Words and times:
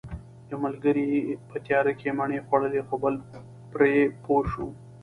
یو 0.49 0.57
ملګری 0.65 1.07
په 1.49 1.55
تیاره 1.65 1.93
کې 1.99 2.09
مڼې 2.19 2.39
خوړلې 2.47 2.81
خو 2.87 2.95
بل 3.03 3.15
پرې 3.71 3.93
پوه 4.23 4.43
شو 4.51 4.65